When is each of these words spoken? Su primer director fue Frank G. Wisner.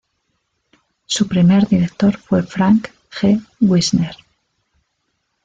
Su 1.05 1.27
primer 1.27 1.67
director 1.67 2.17
fue 2.17 2.41
Frank 2.41 2.87
G. 3.11 3.39
Wisner. 3.59 4.15